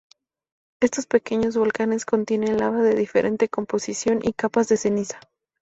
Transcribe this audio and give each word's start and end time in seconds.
Estos 0.81 1.05
pequeños 1.05 1.55
volcanes 1.57 2.05
contienen 2.07 2.57
lava 2.57 2.81
de 2.81 2.95
diferente 2.95 3.49
composición 3.49 4.19
y 4.23 4.33
capas 4.33 4.67
de 4.67 4.77
cenizas 4.77 5.21